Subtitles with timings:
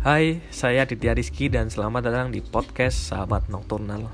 [0.00, 4.08] Hai, saya Ditya Rizky dan selamat datang di podcast Sahabat Nocturnal.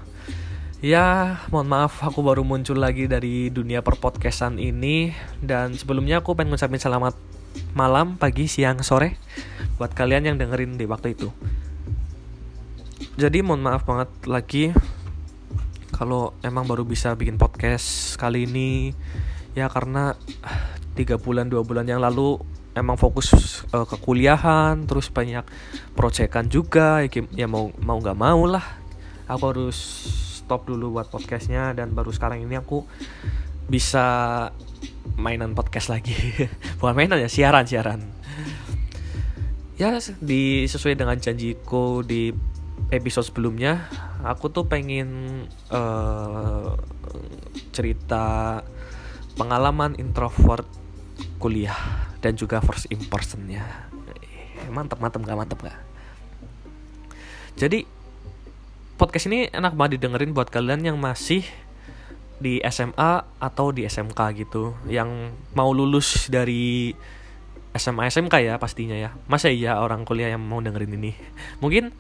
[0.82, 6.59] Ya, mohon maaf aku baru muncul lagi dari dunia perpodcastan ini dan sebelumnya aku pengen
[6.59, 7.14] ngucapin selamat
[7.79, 9.14] malam, pagi, siang, sore
[9.79, 11.30] buat kalian yang dengerin di waktu itu.
[13.14, 14.75] Jadi mohon maaf banget lagi
[15.95, 18.91] kalau emang baru bisa bikin podcast kali ini
[19.55, 20.18] ya karena
[20.98, 22.43] tiga bulan dua bulan yang lalu
[22.77, 23.33] emang fokus
[23.73, 25.43] uh, ke kuliahan terus banyak
[25.97, 28.65] proyekan juga ya, ya mau mau nggak mau lah.
[29.27, 29.75] Aku harus
[30.45, 32.87] stop dulu buat podcastnya dan baru sekarang ini aku
[33.66, 34.07] bisa
[35.19, 36.15] mainan podcast lagi.
[36.79, 38.05] Bukan mainan ya siaran siaran.
[39.80, 42.30] Ya di sesuai dengan janjiku di
[42.93, 43.91] episode sebelumnya
[44.23, 45.43] aku tuh pengen
[45.74, 46.79] uh,
[47.74, 48.63] cerita
[49.37, 50.65] pengalaman introvert
[51.43, 53.63] kuliah dan juga first impressionnya
[54.19, 55.79] eh, mantep mantep gak mantep gak
[57.55, 57.87] jadi
[58.96, 61.45] podcast ini enak banget didengerin buat kalian yang masih
[62.37, 64.77] di SMA atau di SMK gitu.
[64.88, 66.93] Yang mau lulus dari
[67.77, 69.12] SMA SMK ya pastinya ya.
[69.28, 71.12] Masa iya orang kuliah yang mau dengerin ini?
[71.65, 71.93] Mungkin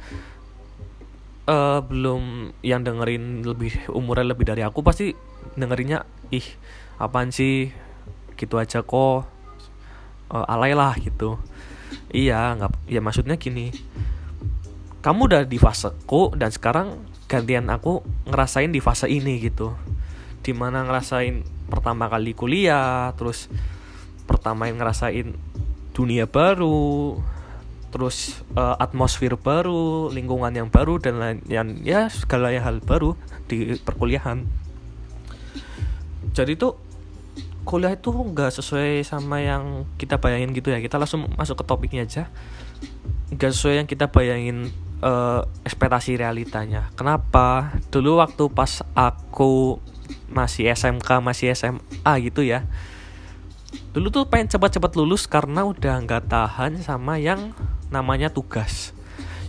[1.48, 5.12] uh, belum yang dengerin lebih umurnya lebih dari aku pasti
[5.56, 6.44] dengerinnya ih
[7.00, 7.72] apaan sih?
[8.36, 9.35] Gitu aja kok
[10.30, 11.38] uh, alay lah gitu.
[12.10, 13.70] Iya nggak ya maksudnya gini.
[15.02, 16.98] Kamu udah di faseku dan sekarang
[17.30, 19.74] gantian aku ngerasain di fase ini gitu.
[20.42, 23.50] Di mana ngerasain pertama kali kuliah terus
[24.26, 25.34] pertama yang ngerasain
[25.94, 27.18] dunia baru
[27.94, 33.78] terus uh, atmosfer baru lingkungan yang baru dan lain yang ya segala hal baru di
[33.80, 34.44] perkuliahan.
[36.36, 36.85] Jadi tuh
[37.66, 40.78] kuliah itu nggak sesuai sama yang kita bayangin gitu ya.
[40.78, 42.30] Kita langsung masuk ke topiknya aja.
[43.34, 44.70] Nggak sesuai yang kita bayangin
[45.02, 46.88] uh, ekspektasi realitanya.
[46.94, 47.74] Kenapa?
[47.90, 49.82] Dulu waktu pas aku
[50.30, 52.62] masih SMK masih SMA gitu ya
[53.96, 57.56] dulu tuh pengen cepat-cepat lulus karena udah nggak tahan sama yang
[57.88, 58.92] namanya tugas.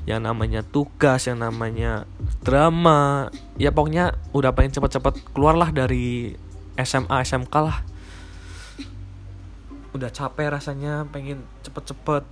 [0.08, 2.08] Yang namanya tugas yang namanya
[2.40, 3.28] drama.
[3.60, 6.40] Ya pokoknya udah pengen cepat-cepat keluarlah dari
[6.80, 7.84] SMA SMK lah
[9.96, 12.24] udah capek rasanya pengen cepet-cepet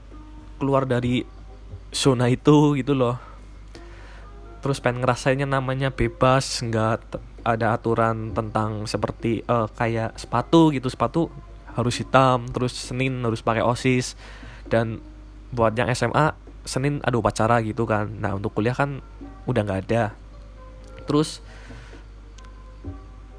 [0.59, 1.23] keluar dari
[1.95, 3.15] zona itu gitu loh.
[4.59, 10.89] Terus pengen ngerasainnya namanya bebas nggak ada aturan tentang seperti uh, kayak sepatu gitu.
[10.89, 11.29] Sepatu
[11.75, 14.17] harus hitam terus senin harus pakai osis.
[14.65, 14.99] Dan
[15.53, 16.33] buat yang SMA
[16.65, 18.09] senin ada upacara gitu kan.
[18.19, 18.99] Nah untuk kuliah kan
[19.45, 20.11] udah nggak ada.
[21.05, 21.39] Terus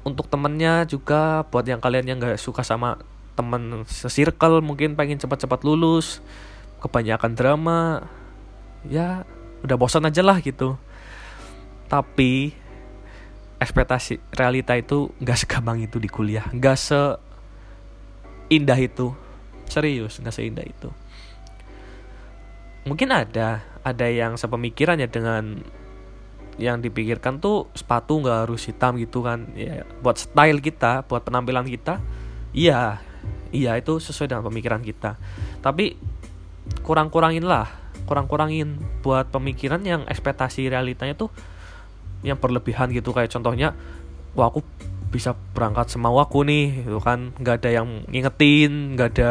[0.07, 2.95] untuk temennya juga buat yang kalian yang nggak suka sama
[3.37, 6.25] teman sesirkel mungkin pengen cepat-cepat lulus
[6.81, 8.09] kebanyakan drama
[8.89, 9.21] ya
[9.61, 10.73] udah bosan aja lah gitu.
[11.87, 12.51] Tapi
[13.61, 16.77] ekspektasi realita itu nggak segampang itu di kuliah nggak
[18.49, 19.13] seindah itu.
[19.69, 20.89] Serius nggak seindah itu.
[22.89, 25.61] Mungkin ada ada yang sepemikiran ya dengan
[26.57, 31.69] yang dipikirkan tuh sepatu nggak harus hitam gitu kan ya buat style kita buat penampilan
[31.69, 32.01] kita
[32.49, 32.97] iya
[33.51, 35.19] iya itu sesuai dengan pemikiran kita.
[35.63, 35.97] Tapi
[36.83, 37.67] kurang-kurangin lah
[38.07, 41.27] kurang-kurangin buat pemikiran yang ekspektasi realitanya tuh
[42.23, 43.11] yang berlebihan gitu.
[43.11, 43.75] Kayak contohnya
[44.33, 44.63] wah aku
[45.11, 47.35] bisa berangkat semau aku nih itu kan.
[47.35, 49.29] Nggak ada yang ngingetin nggak ada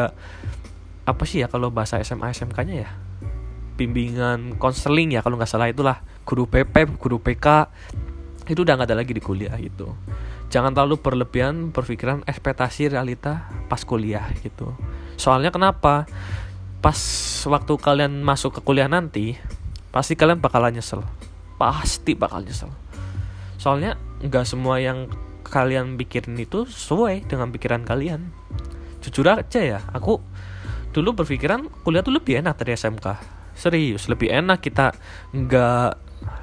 [1.07, 2.89] apa sih ya kalau bahasa SMA SMK nya ya?
[3.77, 6.05] Bimbingan konseling ya kalau nggak salah itulah.
[6.27, 7.71] Guru PP guru PK
[8.47, 9.93] itu udah nggak ada lagi di kuliah gitu.
[10.47, 14.71] Jangan terlalu berlebihan berpikiran ekspektasi realita pas kuliah gitu.
[15.19, 16.07] Soalnya kenapa?
[16.79, 16.99] Pas
[17.45, 19.35] waktu kalian masuk ke kuliah nanti
[19.91, 21.03] pasti kalian bakalan nyesel.
[21.59, 22.71] Pasti bakal nyesel.
[23.59, 25.11] Soalnya nggak semua yang
[25.47, 28.31] kalian pikirin itu sesuai dengan pikiran kalian.
[29.03, 30.19] Jujur aja ya aku
[30.95, 34.93] dulu berpikiran kuliah tuh lebih enak dari SMK serius lebih enak kita
[35.33, 35.97] nggak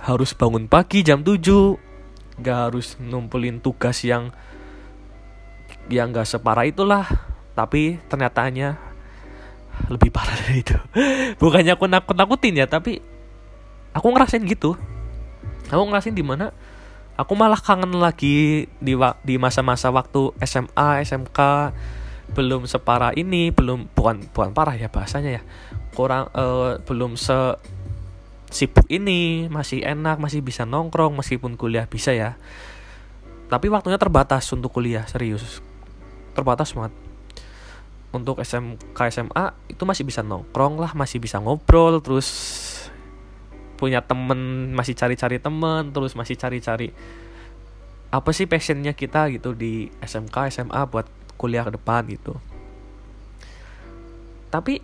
[0.06, 1.93] harus bangun pagi jam 7
[2.40, 4.34] gak harus numpulin tugas yang
[5.92, 7.06] yang gak separah itulah.
[7.54, 8.78] Tapi ternyatanya
[9.90, 10.76] lebih parah dari itu.
[11.42, 13.02] Bukannya aku nakut nakutin ya tapi
[13.94, 14.78] aku ngerasain gitu.
[15.70, 16.50] Aku ngerasain di mana
[17.14, 21.40] aku malah kangen lagi di di masa-masa waktu SMA SMK
[22.34, 25.42] belum separah ini belum bukan bukan parah ya bahasanya ya.
[25.94, 27.54] Kurang uh, belum se
[28.54, 32.38] sibuk ini masih enak masih bisa nongkrong meskipun kuliah bisa ya.
[33.50, 35.58] Tapi waktunya terbatas untuk kuliah serius.
[36.38, 36.94] Terbatas banget.
[38.14, 42.30] Untuk SMK SMA itu masih bisa nongkrong lah masih bisa ngobrol terus
[43.74, 46.94] punya temen masih cari-cari temen terus masih cari-cari
[48.14, 52.38] apa sih passionnya kita gitu di SMK SMA buat kuliah ke depan gitu.
[54.54, 54.78] Tapi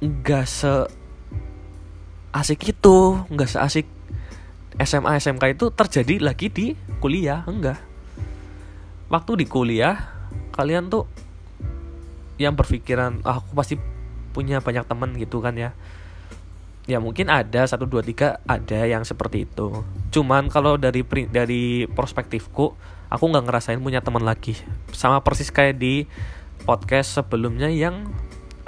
[0.00, 1.03] nggak se
[2.34, 3.86] asik itu nggak seasik
[4.74, 7.78] SMA SMK itu terjadi lagi di kuliah enggak.
[9.06, 10.10] Waktu di kuliah
[10.50, 11.06] kalian tuh
[12.34, 13.78] yang berpikiran ah, aku pasti
[14.34, 15.70] punya banyak temen gitu kan ya.
[16.90, 19.86] Ya mungkin ada satu dua tiga ada yang seperti itu.
[20.10, 22.74] Cuman kalau dari dari perspektifku
[23.14, 24.58] aku nggak ngerasain punya teman lagi.
[24.90, 26.10] Sama persis kayak di
[26.66, 28.10] podcast sebelumnya yang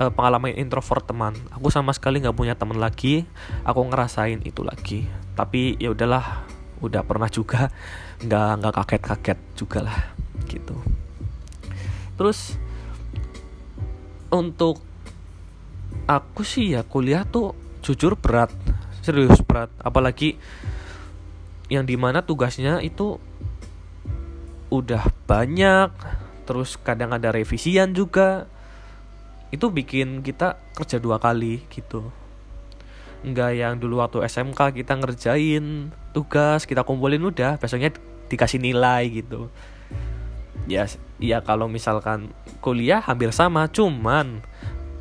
[0.01, 1.35] uh, pengalaman introvert teman.
[1.53, 3.25] Aku sama sekali nggak punya teman lagi.
[3.65, 5.09] Aku ngerasain itu lagi.
[5.37, 6.47] Tapi ya udahlah
[6.81, 7.73] udah pernah juga.
[8.23, 9.99] Nggak nggak kaget kaget juga lah
[10.49, 10.77] gitu.
[12.17, 12.57] Terus
[14.33, 14.81] untuk
[16.09, 18.53] aku sih ya kuliah tuh jujur berat
[19.07, 19.71] serius berat.
[19.79, 20.37] Apalagi
[21.71, 23.19] yang di mana tugasnya itu
[24.71, 25.91] udah banyak
[26.47, 28.51] terus kadang ada revisian juga
[29.55, 32.11] itu bikin kita kerja dua kali gitu.
[33.23, 37.95] Nggak yang dulu waktu SMK kita ngerjain tugas kita kumpulin udah besoknya
[38.27, 39.49] dikasih nilai gitu.
[40.67, 40.91] Ya
[41.23, 44.43] ya kalau misalkan kuliah hampir sama cuman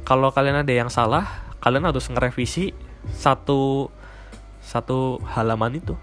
[0.06, 1.26] kalau kalian ada yang salah
[1.58, 2.78] kalian harus ngerevisi
[3.10, 3.90] satu
[4.62, 5.98] satu halaman itu.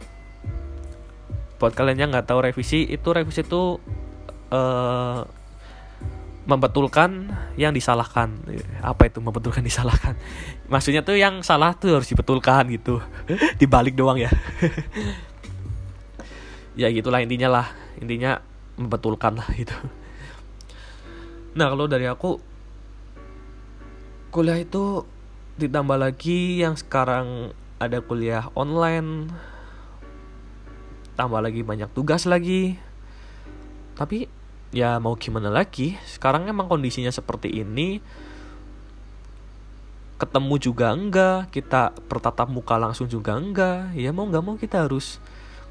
[1.63, 3.79] Buat kalian yang nggak tahu revisi itu revisi itu
[4.51, 5.23] uh,
[6.43, 8.35] membetulkan yang disalahkan.
[8.83, 10.19] Apa itu membetulkan disalahkan?
[10.67, 12.99] Maksudnya tuh yang salah tuh harus dibetulkan gitu.
[13.61, 14.31] Dibalik doang ya.
[16.73, 17.69] Ya gitulah intinya lah.
[18.01, 18.41] Intinya
[18.81, 19.77] membetulkan lah gitu.
[21.53, 22.41] Nah kalau dari aku
[24.33, 25.05] kuliah itu
[25.61, 29.29] ditambah lagi yang sekarang ada kuliah online
[31.13, 32.81] tambah lagi banyak tugas lagi.
[33.93, 34.27] Tapi
[34.73, 36.01] ya mau gimana lagi?
[36.09, 38.01] Sekarang emang kondisinya seperti ini.
[40.17, 43.93] Ketemu juga enggak kita bertatap muka langsung juga enggak.
[43.93, 45.21] Ya mau nggak mau kita harus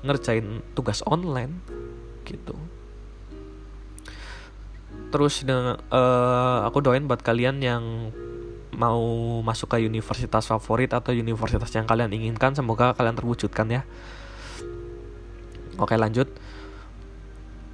[0.06, 1.58] ngerjain tugas online
[2.24, 2.56] gitu.
[5.12, 7.84] Terus dengan uh, aku doain buat kalian yang
[8.72, 9.04] mau
[9.44, 13.82] masuk ke universitas favorit atau universitas yang kalian inginkan semoga kalian terwujudkan ya.
[15.76, 16.32] Oke lanjut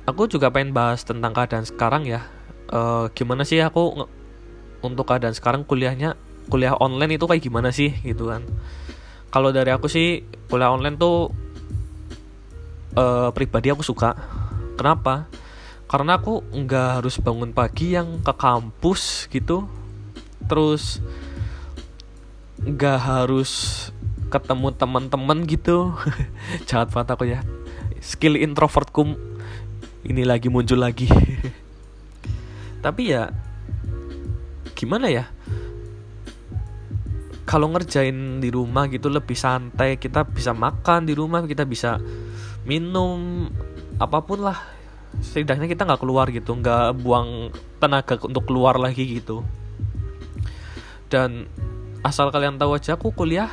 [0.07, 2.23] aku juga pengen bahas tentang keadaan sekarang ya.
[2.71, 4.07] Uh, gimana sih aku
[4.79, 8.47] untuk keadaan sekarang kuliahnya kuliah online itu kayak gimana sih gitu kan.
[9.27, 11.35] Kalau dari aku sih kuliah online tuh
[12.95, 14.15] uh, pribadi aku suka.
[14.79, 15.27] Kenapa?
[15.91, 19.67] Karena aku nggak harus bangun pagi yang ke kampus gitu.
[20.47, 21.03] Terus
[22.63, 23.51] nggak harus
[24.31, 25.91] ketemu teman-teman gitu.
[26.67, 27.39] Jahat banget aku ya.
[27.99, 29.19] Skill introvertku
[30.07, 31.07] ini lagi muncul lagi.
[32.85, 33.29] Tapi ya
[34.73, 35.27] gimana ya?
[37.47, 41.99] Kalau ngerjain di rumah gitu lebih santai kita bisa makan di rumah kita bisa
[42.67, 43.47] minum
[43.99, 44.59] apa pun lah.
[45.19, 49.43] Setidaknya kita nggak keluar gitu nggak buang tenaga untuk keluar lagi gitu.
[51.07, 51.47] Dan
[52.03, 53.47] asal kalian tahu aja aku kuliah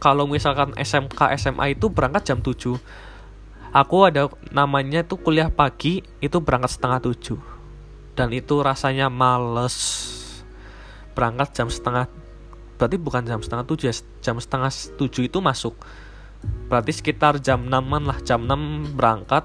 [0.00, 2.80] kalau misalkan SMK SMA itu berangkat jam 7
[3.70, 7.38] aku ada namanya tuh kuliah pagi itu berangkat setengah 7
[8.18, 10.06] dan itu rasanya males.
[11.14, 12.06] Berangkat jam setengah
[12.76, 15.74] berarti bukan jam setengah 7 ya jam setengah 7 itu masuk.
[16.68, 19.44] Berarti sekitar jam 6an lah jam 6 berangkat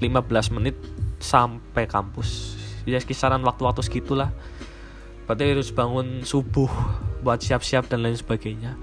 [0.00, 0.76] 15 menit
[1.18, 2.58] sampai kampus.
[2.84, 4.34] Ya kisaran waktu-waktu segitulah.
[5.26, 6.68] Berarti harus bangun subuh
[7.22, 8.74] buat siap-siap dan lain sebagainya.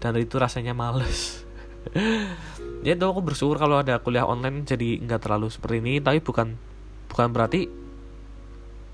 [0.00, 1.46] Dan itu rasanya males
[2.82, 6.58] ya itu aku bersyukur kalau ada kuliah online jadi nggak terlalu seperti ini tapi bukan
[7.10, 7.70] bukan berarti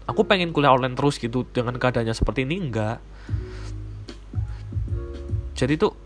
[0.04, 3.00] aku pengen kuliah online terus gitu dengan keadaannya seperti ini enggak
[5.56, 5.96] jadi tuh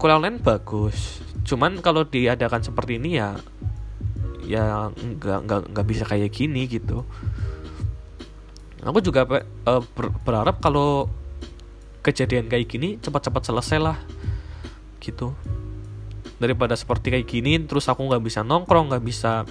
[0.00, 3.36] kuliah online bagus cuman kalau diadakan seperti ini ya
[4.46, 7.06] ya nggak nggak nggak bisa kayak gini gitu.
[8.82, 11.06] Aku juga uh, ber berharap kalau
[12.02, 13.98] kejadian kayak gini cepat-cepat selesai lah
[14.98, 15.30] gitu
[16.42, 19.46] daripada seperti kayak gini terus aku nggak bisa nongkrong nggak bisa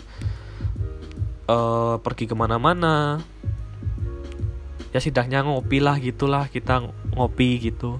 [1.48, 3.24] uh, pergi ke mana-mana.
[4.91, 6.83] Ya setidaknya ngopi lah gitulah kita
[7.15, 7.95] ngopi gitu.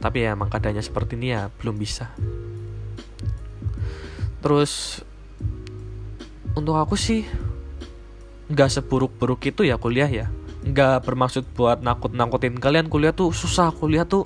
[0.00, 2.08] Tapi ya emang keadaannya seperti ini ya belum bisa.
[4.40, 5.00] Terus
[6.56, 7.24] untuk aku sih
[8.48, 10.26] nggak seburuk-buruk itu ya kuliah ya.
[10.64, 12.88] Nggak bermaksud buat nakut-nakutin kalian.
[12.88, 14.24] Kuliah tuh susah kuliah tuh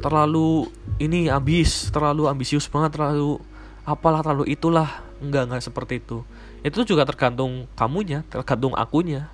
[0.00, 0.68] terlalu
[1.00, 3.40] ini ambis terlalu ambisius banget terlalu
[3.84, 5.04] apalah terlalu itulah.
[5.20, 6.24] Enggak enggak seperti itu.
[6.64, 9.28] Itu juga tergantung kamunya tergantung akunya.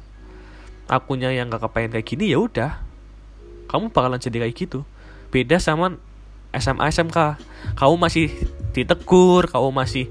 [0.87, 2.79] Akunya yang gak kepengen kayak gini ya udah.
[3.67, 4.87] Kamu bakalan jadi kayak gitu.
[5.35, 5.99] Beda sama
[6.55, 7.19] SMA SMK
[7.75, 8.31] kamu masih
[8.71, 10.07] ditegur kamu masih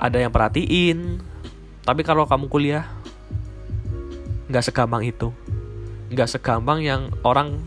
[0.00, 1.20] ada yang perhatiin.
[1.84, 2.88] Tapi kalau kamu kuliah
[4.48, 5.32] nggak segampang itu.
[6.08, 7.60] Nggak segampang yang orang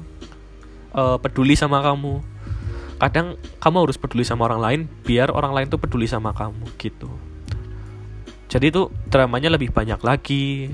[0.96, 2.24] uh, peduli sama kamu.
[3.02, 7.10] Kadang kamu harus peduli sama orang lain biar orang lain tuh peduli sama kamu gitu.
[8.52, 10.70] Jadi itu dramanya lebih banyak lagi.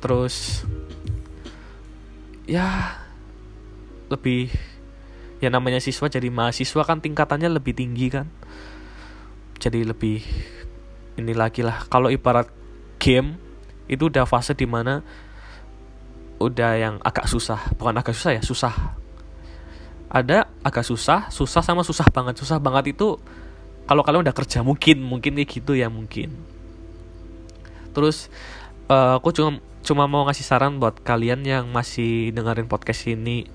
[0.00, 0.64] Terus
[2.46, 2.96] ya
[4.06, 4.54] lebih
[5.42, 8.30] ya namanya siswa jadi mahasiswa kan tingkatannya lebih tinggi kan.
[9.60, 10.24] Jadi lebih
[11.20, 11.84] ini lagi lah.
[11.92, 12.48] Kalau ibarat
[12.96, 13.36] game
[13.92, 15.04] itu udah fase di mana
[16.40, 17.60] udah yang agak susah.
[17.76, 19.04] Bukan agak susah ya susah
[20.06, 22.38] ada agak susah susah sama susah banget.
[22.38, 23.18] Susah banget itu
[23.86, 26.34] kalau kalian udah kerja mungkin mungkin kayak gitu ya mungkin.
[27.94, 28.30] Terus
[28.90, 33.46] uh, aku cuma cuma mau ngasih saran buat kalian yang masih dengerin podcast ini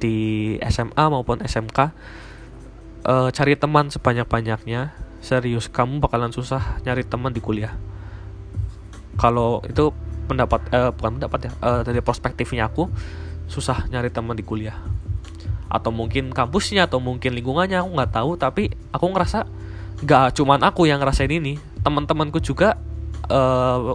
[0.00, 1.90] di SMA maupun SMK uh,
[3.04, 4.94] eh, cari teman sebanyak-banyaknya.
[5.18, 7.74] Serius kamu bakalan susah nyari teman di kuliah.
[9.18, 9.90] Kalau itu
[10.30, 12.86] pendapat uh, bukan pendapat ya uh, dari perspektifnya aku
[13.48, 14.76] susah nyari teman di kuliah
[15.68, 18.30] atau mungkin kampusnya atau mungkin lingkungannya aku nggak tahu.
[18.40, 19.44] Tapi aku ngerasa
[20.02, 21.60] nggak cuman aku yang ngerasain ini.
[21.84, 22.80] Teman-temanku juga
[23.28, 23.94] uh,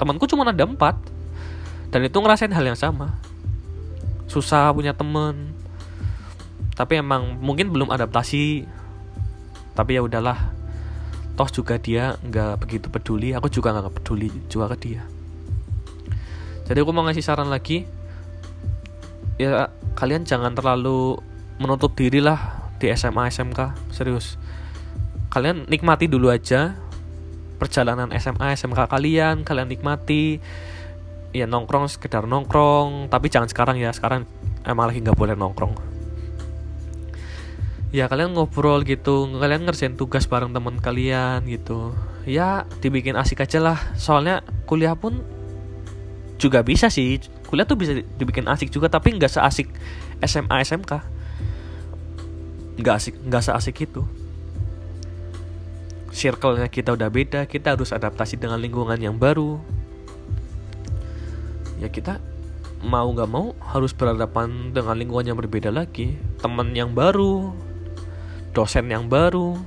[0.00, 0.96] temanku cuma ada empat.
[1.92, 3.14] Dan itu ngerasain hal yang sama.
[4.26, 5.54] Susah punya temen
[6.74, 8.66] tapi emang mungkin belum adaptasi.
[9.74, 10.50] Tapi ya udahlah.
[11.34, 13.34] Toh juga dia nggak begitu peduli.
[13.34, 15.02] Aku juga nggak peduli juga ke dia.
[16.66, 17.86] Jadi aku mau ngasih saran lagi
[19.40, 21.18] ya kalian jangan terlalu
[21.58, 24.38] menutup diri lah di SMA SMK serius.
[25.30, 26.78] Kalian nikmati dulu aja
[27.58, 30.38] perjalanan SMA SMK kalian kalian nikmati.
[31.34, 34.22] Ya nongkrong sekedar nongkrong tapi jangan sekarang ya sekarang
[34.62, 35.74] emang lagi nggak boleh nongkrong.
[37.94, 41.94] Ya kalian ngobrol gitu kalian ngerjain tugas bareng teman kalian gitu.
[42.26, 43.78] Ya dibikin asik aja lah.
[43.98, 45.22] Soalnya kuliah pun
[46.38, 47.22] juga bisa sih
[47.54, 49.70] kuliah tuh bisa dibikin asik juga tapi nggak seasik
[50.26, 50.92] SMA SMK
[52.82, 54.02] nggak asik nggak seasik itu.
[56.10, 59.62] Circle-nya kita udah beda kita harus adaptasi dengan lingkungan yang baru.
[61.78, 62.18] Ya kita
[62.82, 66.18] mau nggak mau harus berhadapan dengan lingkungan yang berbeda lagi.
[66.42, 67.54] Teman yang baru
[68.54, 69.58] dosen yang baru,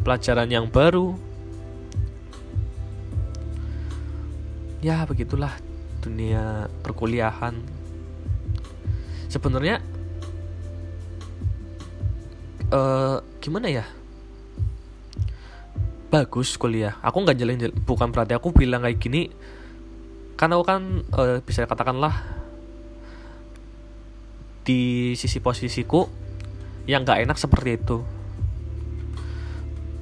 [0.00, 1.12] pelajaran yang baru.
[4.80, 5.52] Ya, begitulah
[6.06, 7.58] dunia perkuliahan.
[9.26, 9.82] Sebenarnya
[12.70, 13.84] uh, gimana ya?
[16.06, 16.94] Bagus kuliah.
[17.02, 19.22] Aku nggak jalan, bukan berarti aku bilang kayak gini
[20.36, 20.82] karena aku kan
[21.16, 22.12] uh, bisa katakanlah
[24.62, 26.06] di sisi posisiku
[26.84, 28.04] yang nggak enak seperti itu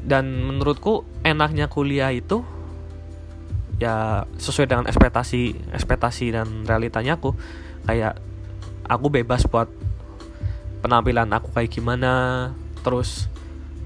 [0.04, 2.44] dan menurutku enaknya kuliah itu
[3.85, 7.37] ya sesuai dengan ekspektasi ekspektasi dan realitanya aku
[7.85, 8.17] kayak
[8.88, 9.69] aku bebas buat
[10.81, 12.12] penampilan aku kayak gimana
[12.81, 13.29] terus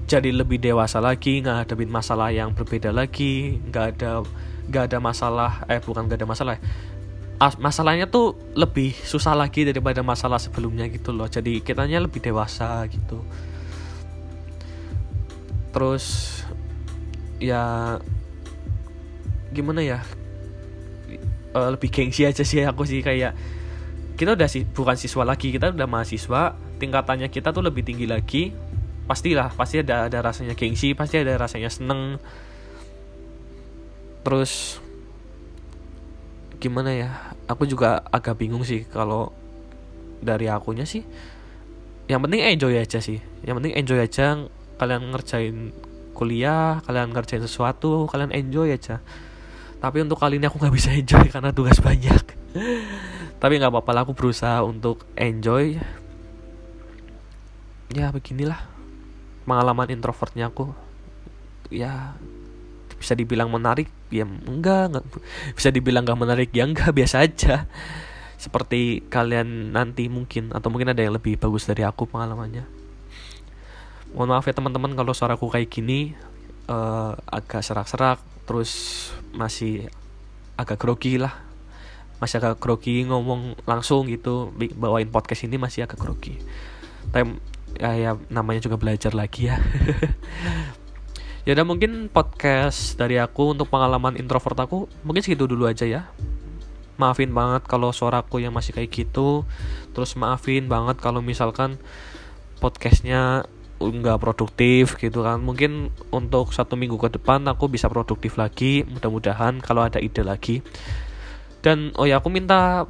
[0.07, 4.23] jadi lebih dewasa lagi nggak ada masalah yang berbeda lagi nggak ada
[4.71, 6.55] nggak ada masalah eh bukan nggak ada masalah
[7.39, 11.23] masalahnya tuh lebih susah lagi daripada masalah sebelumnya gitu loh.
[11.31, 13.23] Jadi kitanya lebih dewasa gitu.
[15.71, 16.35] Terus
[17.39, 17.95] ya
[19.51, 19.99] gimana ya?
[21.49, 23.33] Uh, lebih gengsi aja sih aku sih kayak
[24.13, 28.53] kita udah sih bukan siswa lagi kita udah mahasiswa tingkatannya kita tuh lebih tinggi lagi.
[29.09, 32.21] Pastilah pasti ada ada rasanya gengsi pasti ada rasanya seneng.
[34.21, 34.77] Terus
[36.61, 37.09] gimana ya?
[37.49, 39.33] Aku juga agak bingung sih kalau
[40.21, 41.01] dari akunya sih.
[42.05, 43.17] Yang penting enjoy aja sih.
[43.41, 44.25] Yang penting enjoy aja
[44.77, 45.57] kalian ngerjain
[46.19, 48.99] kuliah kalian ngerjain sesuatu kalian enjoy aja
[49.79, 52.23] tapi untuk kali ini aku nggak bisa enjoy karena tugas banyak.
[53.39, 55.79] Tapi nggak apa-apa lah aku berusaha untuk enjoy.
[57.95, 58.59] Ya beginilah
[59.47, 60.75] pengalaman introvertnya aku.
[61.71, 62.19] Ya
[62.99, 65.03] bisa dibilang menarik ya enggak, enggak.
[65.55, 67.63] Bisa dibilang enggak menarik ya enggak biasa aja.
[68.35, 72.67] Seperti kalian nanti mungkin atau mungkin ada yang lebih bagus dari aku pengalamannya.
[74.11, 76.17] Mohon maaf ya teman-teman kalau suaraku kayak gini
[76.67, 78.19] uh, agak serak-serak
[78.49, 78.71] terus
[79.29, 79.93] masih
[80.57, 81.37] agak grogi lah.
[82.17, 86.41] Masih agak grogi ngomong langsung gitu bawain podcast ini masih agak grogi.
[87.13, 87.37] Time
[87.77, 89.61] ya, ya namanya juga belajar lagi ya.
[91.47, 96.05] Ya udah mungkin podcast dari aku untuk pengalaman introvert aku mungkin segitu dulu aja ya.
[97.01, 99.47] Maafin banget kalau suaraku yang masih kayak gitu.
[99.97, 101.81] Terus maafin banget kalau misalkan
[102.61, 105.39] podcastnya nggak produktif gitu kan.
[105.39, 110.59] Mungkin untuk satu minggu ke depan aku bisa produktif lagi mudah-mudahan kalau ada ide lagi.
[111.63, 112.87] Dan oh ya aku minta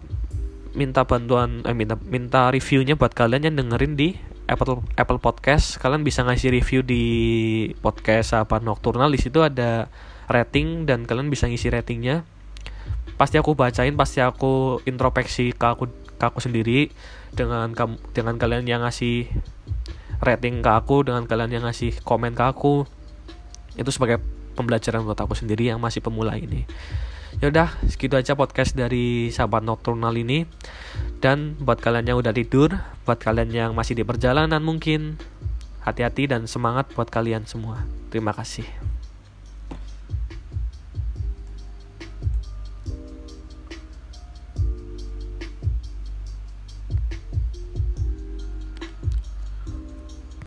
[0.73, 4.17] minta bantuan eh minta minta reviewnya buat kalian yang dengerin di
[4.49, 5.77] Apple Apple Podcast.
[5.77, 7.05] Kalian bisa ngasih review di
[7.85, 9.13] podcast apa nocturnal.
[9.13, 9.89] Di situ ada
[10.25, 12.25] rating dan kalian bisa ngisi ratingnya.
[13.17, 15.85] Pasti aku bacain pasti aku introspeksi ke aku
[16.17, 16.89] ke aku sendiri
[17.31, 17.71] dengan
[18.11, 19.29] dengan kalian yang ngasih
[20.19, 22.83] rating ke aku dengan kalian yang ngasih komen ke aku.
[23.75, 24.19] Itu sebagai
[24.59, 26.67] pembelajaran buat aku sendiri yang masih pemula ini.
[27.39, 30.43] Ya udah segitu aja podcast dari sahabat nocturnal ini.
[31.19, 35.19] Dan buat kalian yang udah tidur buat kalian yang masih di perjalanan mungkin
[35.83, 37.83] hati-hati dan semangat buat kalian semua.
[38.11, 38.98] Terima kasih